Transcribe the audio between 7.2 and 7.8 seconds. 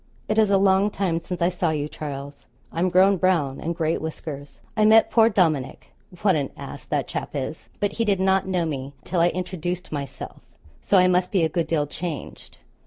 is